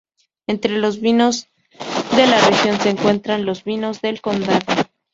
[0.47, 1.47] Entre los vinos
[2.17, 4.59] de la región se encuentran los vinos del Condado.